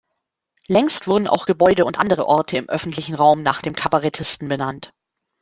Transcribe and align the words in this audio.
Längst 0.67 1.05
wurden 1.07 1.27
auch 1.27 1.45
Gebäude 1.45 1.85
und 1.85 1.99
andere 1.99 2.25
Orte 2.25 2.57
im 2.57 2.67
öffentlichen 2.67 3.13
Raum 3.13 3.43
nach 3.43 3.61
dem 3.61 3.75
Kabarettisten 3.75 4.47
benannt. 4.47 4.93